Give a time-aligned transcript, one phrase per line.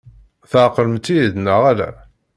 [0.51, 1.89] Tɛeqlemt-iyi-d neɣ ala?